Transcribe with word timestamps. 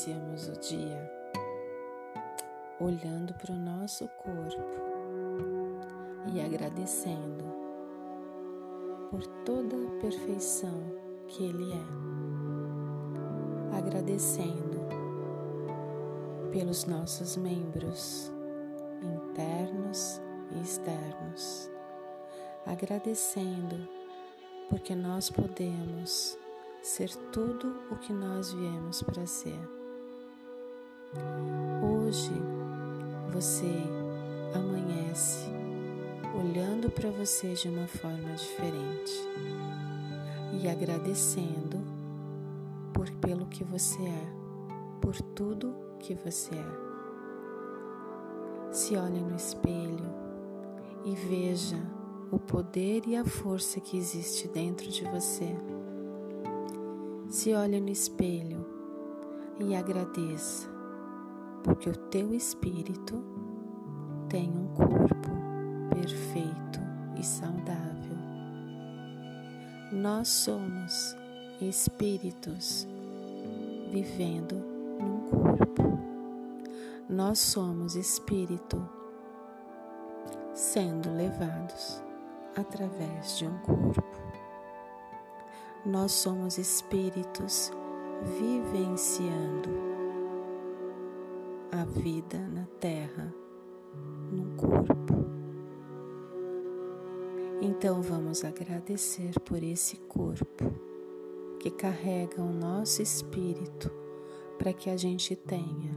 iniciamos 0.00 0.48
o 0.48 0.52
dia 0.52 1.10
olhando 2.80 3.34
para 3.34 3.52
o 3.52 3.56
nosso 3.56 4.08
corpo 4.08 4.62
e 6.32 6.40
agradecendo 6.40 7.44
por 9.10 9.26
toda 9.44 9.76
a 9.76 10.00
perfeição 10.00 10.80
que 11.28 11.44
Ele 11.44 11.72
é, 11.72 11.86
agradecendo 13.76 14.80
pelos 16.50 16.86
nossos 16.86 17.36
membros 17.36 18.32
internos 19.02 20.20
e 20.52 20.60
externos, 20.60 21.70
agradecendo 22.66 23.88
porque 24.68 24.94
nós 24.94 25.30
podemos 25.30 26.38
ser 26.82 27.14
tudo 27.30 27.74
o 27.90 27.96
que 27.96 28.12
nós 28.12 28.52
viemos 28.52 29.02
para 29.02 29.26
ser. 29.26 29.58
Hoje 31.82 32.32
você 33.30 33.82
amanhece 34.54 35.48
olhando 36.34 36.90
para 36.90 37.10
você 37.10 37.52
de 37.52 37.68
uma 37.68 37.86
forma 37.86 38.32
diferente 38.34 39.12
e 40.60 40.68
agradecendo 40.68 41.78
por 42.94 43.10
pelo 43.12 43.46
que 43.46 43.62
você 43.62 44.02
é, 44.02 44.26
por 45.00 45.20
tudo 45.20 45.74
que 45.98 46.14
você 46.14 46.54
é. 46.54 46.90
Se 48.72 48.96
olhe 48.96 49.20
no 49.20 49.36
espelho 49.36 50.08
e 51.04 51.14
veja 51.14 51.76
o 52.30 52.38
poder 52.38 53.02
e 53.06 53.16
a 53.16 53.24
força 53.24 53.80
que 53.80 53.98
existe 53.98 54.48
dentro 54.48 54.88
de 54.88 55.04
você. 55.04 55.54
Se 57.30 57.54
olhe 57.54 57.80
no 57.80 57.90
espelho 57.90 58.66
e 59.60 59.76
agradeça, 59.76 60.68
porque 61.62 61.88
o 61.88 61.96
teu 61.96 62.34
espírito 62.34 63.22
tem 64.28 64.50
um 64.50 64.66
corpo 64.74 65.30
perfeito 65.94 66.80
e 67.16 67.24
saudável. 67.24 68.16
Nós 69.92 70.26
somos 70.26 71.16
espíritos 71.60 72.88
vivendo 73.92 74.56
num 74.98 75.20
corpo. 75.30 76.00
Nós 77.08 77.38
somos 77.38 77.94
espírito 77.94 78.76
sendo 80.52 81.16
levados 81.16 82.02
através 82.56 83.38
de 83.38 83.46
um 83.46 83.56
corpo. 83.58 84.29
Nós 85.84 86.12
somos 86.12 86.58
espíritos 86.58 87.72
vivenciando 88.38 89.70
a 91.72 91.84
vida 91.84 92.38
na 92.38 92.66
Terra, 92.78 93.32
num 94.30 94.56
corpo. 94.56 95.24
Então 97.62 98.02
vamos 98.02 98.44
agradecer 98.44 99.38
por 99.40 99.62
esse 99.62 99.96
corpo 99.96 100.70
que 101.58 101.70
carrega 101.70 102.42
o 102.42 102.52
nosso 102.52 103.00
espírito 103.00 103.90
para 104.58 104.74
que 104.74 104.90
a 104.90 104.96
gente 104.96 105.34
tenha 105.34 105.94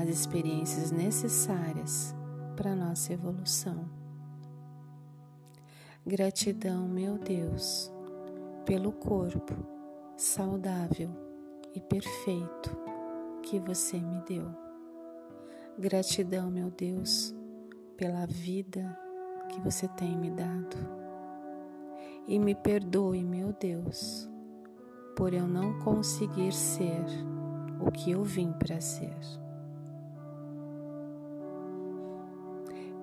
as 0.00 0.08
experiências 0.08 0.92
necessárias 0.92 2.14
para 2.56 2.76
nossa 2.76 3.12
evolução. 3.12 3.88
Gratidão, 6.06 6.88
meu 6.88 7.18
Deus, 7.18 7.92
pelo 8.68 8.92
corpo 8.92 9.54
saudável 10.14 11.08
e 11.74 11.80
perfeito 11.80 12.76
que 13.42 13.58
você 13.58 13.98
me 13.98 14.20
deu. 14.28 14.46
Gratidão, 15.78 16.50
meu 16.50 16.70
Deus, 16.70 17.34
pela 17.96 18.26
vida 18.26 18.94
que 19.48 19.58
você 19.62 19.88
tem 19.88 20.14
me 20.18 20.30
dado. 20.30 20.76
E 22.26 22.38
me 22.38 22.54
perdoe, 22.54 23.24
meu 23.24 23.54
Deus, 23.58 24.28
por 25.16 25.32
eu 25.32 25.48
não 25.48 25.78
conseguir 25.78 26.52
ser 26.52 27.06
o 27.80 27.90
que 27.90 28.10
eu 28.10 28.22
vim 28.22 28.52
para 28.52 28.82
ser. 28.82 29.16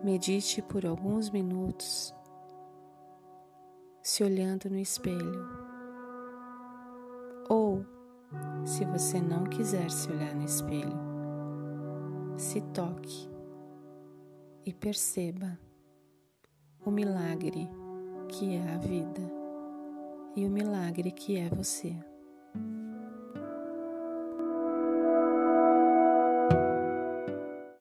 Medite 0.03 0.62
por 0.62 0.85
alguns 0.85 1.31
minutos 1.31 2.13
se 4.06 4.23
olhando 4.23 4.69
no 4.69 4.78
espelho. 4.78 5.64
Se 8.65 8.83
você 8.83 9.21
não 9.21 9.43
quiser 9.43 9.91
se 9.91 10.11
olhar 10.11 10.33
no 10.33 10.43
espelho, 10.43 10.97
se 12.35 12.59
toque 12.61 13.29
e 14.65 14.73
perceba 14.73 15.57
o 16.83 16.89
milagre 16.89 17.69
que 18.27 18.55
é 18.55 18.73
a 18.73 18.77
vida 18.77 19.21
e 20.35 20.45
o 20.45 20.49
milagre 20.49 21.11
que 21.11 21.37
é 21.37 21.47
você. 21.47 21.95